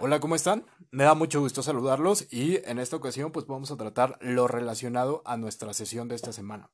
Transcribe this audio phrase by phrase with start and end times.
[0.00, 0.64] Hola, ¿cómo están?
[0.92, 5.22] Me da mucho gusto saludarlos y en esta ocasión pues vamos a tratar lo relacionado
[5.24, 6.70] a nuestra sesión de esta semana.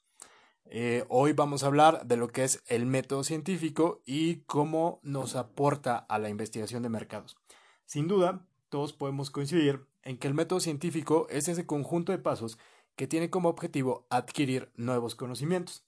[0.66, 5.36] Eh, hoy vamos a hablar de lo que es el método científico y cómo nos
[5.36, 7.38] aporta a la investigación de mercados.
[7.86, 12.58] Sin duda, todos podemos coincidir en que el método científico es ese conjunto de pasos
[12.94, 15.82] que tiene como objetivo adquirir nuevos conocimientos.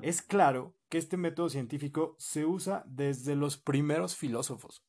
[0.00, 4.82] Es claro que este método científico se usa desde los primeros filósofos.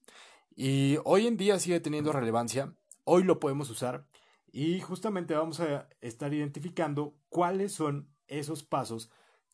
[0.56, 4.08] Y hoy en día sigue teniendo relevancia, hoy lo podemos usar
[4.52, 9.10] y justamente vamos a estar identificando cuáles son esos pasos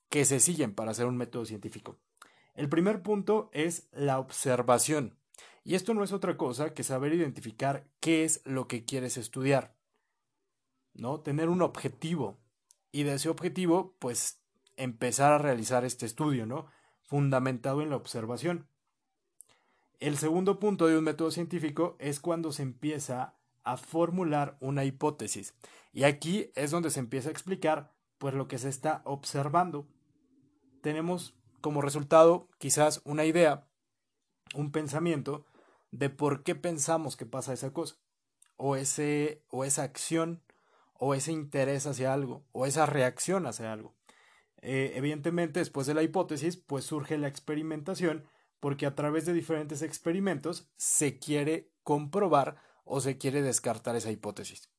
[0.10, 2.00] que se siguen para hacer un método científico.
[2.54, 5.18] El primer punto es la observación.
[5.64, 9.76] Y esto no es otra cosa que saber identificar qué es lo que quieres estudiar.
[10.94, 11.22] ¿No?
[11.22, 12.38] Tener un objetivo.
[12.92, 14.42] Y de ese objetivo, pues
[14.76, 16.66] empezar a realizar este estudio, ¿no?
[17.04, 18.68] Fundamentado en la observación.
[20.00, 23.34] El segundo punto de un método científico es cuando se empieza
[23.66, 25.54] a formular una hipótesis.
[25.92, 29.88] Y aquí es donde se empieza a explicar pues lo que se está observando.
[30.82, 33.68] Tenemos como resultado quizás una idea,
[34.56, 35.46] un pensamiento
[35.92, 37.98] de por qué pensamos que pasa esa cosa,
[38.56, 40.42] o, ese, o esa acción,
[40.94, 43.96] o ese interés hacia algo, o esa reacción hacia algo.
[44.62, 48.26] Eh, evidentemente, después de la hipótesis, pues surge la experimentación
[48.60, 54.70] porque a través de diferentes experimentos se quiere comprobar o se quiere descartar esa hipótesis.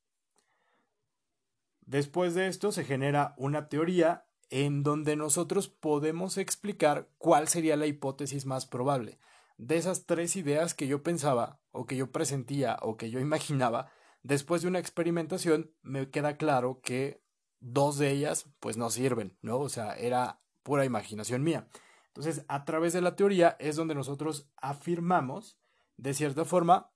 [1.81, 7.87] Después de esto se genera una teoría en donde nosotros podemos explicar cuál sería la
[7.87, 9.17] hipótesis más probable.
[9.57, 13.91] De esas tres ideas que yo pensaba, o que yo presentía, o que yo imaginaba,
[14.23, 17.21] después de una experimentación me queda claro que
[17.59, 19.59] dos de ellas pues no sirven, ¿no?
[19.59, 21.67] O sea, era pura imaginación mía.
[22.13, 25.57] Entonces, a través de la teoría es donde nosotros afirmamos,
[25.95, 26.91] de cierta forma,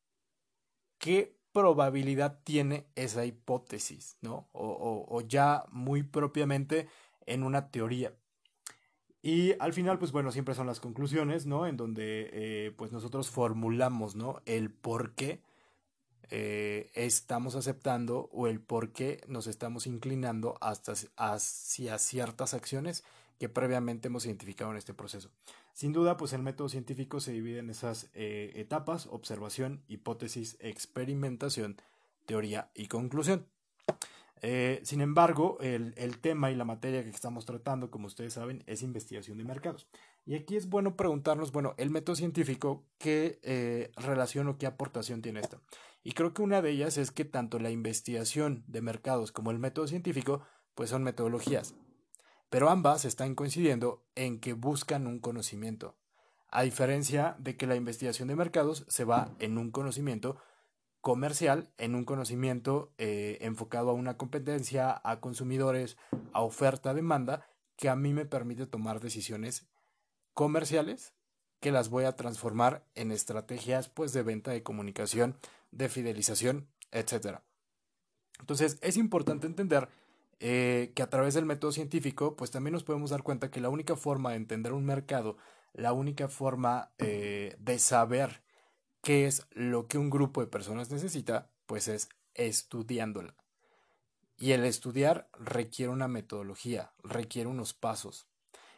[0.98, 4.50] qué probabilidad tiene esa hipótesis, ¿no?
[4.52, 6.90] O, ya muy propiamente
[7.26, 8.14] en una teoría.
[9.22, 11.66] Y al final, pues bueno, siempre son las conclusiones, ¿no?
[11.66, 14.42] En donde eh, pues nosotros formulamos, ¿no?
[14.46, 15.42] El por qué
[16.30, 23.04] eh, estamos aceptando o el por qué nos estamos inclinando hasta hacia ciertas acciones
[23.40, 25.32] que previamente hemos identificado en este proceso.
[25.74, 31.78] Sin duda, pues el método científico se divide en esas eh, etapas, observación, hipótesis, experimentación,
[32.26, 33.48] teoría y conclusión.
[34.42, 38.84] Eh, sin embargo, el, tema y la materia que estamos tratando, como ustedes saben, es
[38.84, 39.88] investigación de mercados.
[40.26, 45.22] Y aquí es bueno preguntarnos, bueno, el método científico, ¿qué eh, relación o qué aportación
[45.22, 45.62] tiene esto?
[46.04, 49.60] Y creo que una de ellas es que tanto la investigación de mercados como el
[49.60, 50.42] método científico,
[50.76, 51.76] pues son metodologías
[52.50, 55.98] pero ambas están coincidiendo en que buscan un conocimiento,
[56.50, 60.38] a diferencia de que la investigación de mercados se va en un conocimiento
[61.06, 65.98] comercial, en un conocimiento eh, enfocado a una competencia, a consumidores,
[66.34, 67.46] a oferta-demanda,
[67.76, 69.68] que a mí me permite tomar decisiones
[70.34, 71.14] comerciales
[71.60, 75.38] que las voy a transformar en estrategias pues de venta, de comunicación,
[75.70, 77.38] de fidelización, etc.
[78.40, 79.90] Entonces es importante entender
[80.40, 83.70] eh, que a través del método científico, pues también nos podemos dar cuenta que la
[83.70, 85.38] única forma de entender un mercado,
[85.72, 88.42] la única forma eh, de saber
[89.06, 93.36] qué es lo que un grupo de personas necesita, pues es estudiándola.
[94.36, 98.28] Y el estudiar requiere una metodología, requiere unos pasos.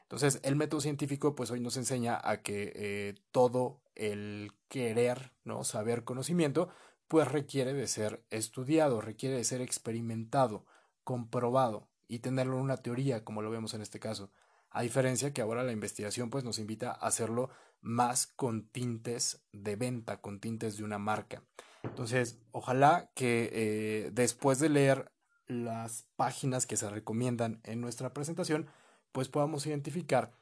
[0.01, 5.63] Entonces, el método científico, pues hoy nos enseña a que eh, todo el querer, ¿no?
[5.63, 6.67] Saber conocimiento,
[7.07, 10.65] pues requiere de ser estudiado, requiere de ser experimentado
[11.05, 14.29] comprobado y tenerlo en una teoría, como lo vemos en este caso.
[14.77, 17.49] A diferencia que ahora la investigación pues nos invita a hacerlo
[17.81, 21.41] más con tintes de venta, con tintes de una marca.
[21.81, 25.11] Entonces, ojalá que eh, después de leer
[25.47, 28.67] las páginas que se recomiendan en nuestra presentación,
[29.13, 30.37] pues podamos identificar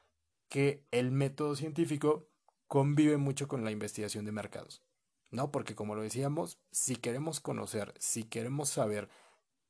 [0.50, 2.28] que el método científico
[2.68, 4.84] convive mucho con la investigación de mercados.
[5.32, 5.50] ¿No?
[5.50, 9.08] Porque como lo decíamos, si queremos conocer, si queremos saber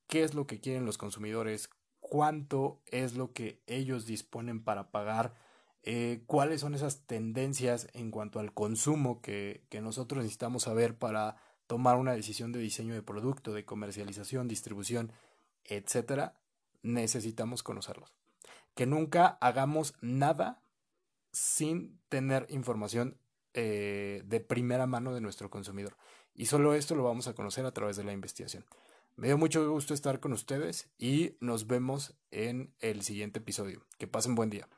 [0.08, 1.70] qué es lo que quieren los consumidores,
[2.08, 5.34] cuánto es lo que ellos disponen para pagar,
[5.82, 11.36] eh, cuáles son esas tendencias en cuanto al consumo que, que nosotros necesitamos saber para
[11.66, 15.10] tomar una decisión de diseño de producto, de comercialización, distribución,
[15.64, 16.38] etcétera,
[16.82, 18.14] necesitamos conocerlos.
[18.76, 20.62] Que nunca hagamos nada
[21.32, 23.18] sin tener información
[23.52, 25.96] eh, de primera mano de nuestro consumidor.
[26.34, 28.64] Y solo esto lo vamos a conocer a través de la investigación.
[29.18, 33.86] Me dio mucho gusto estar con ustedes y nos vemos en el siguiente episodio.
[33.98, 34.68] Que pasen buen día.